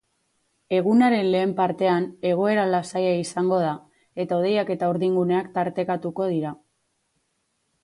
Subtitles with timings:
[0.77, 3.75] Egunaren lehen partean egoera lasaia izango da
[4.25, 6.57] eta hodeiak eta urdinguneak tartekatuko dira.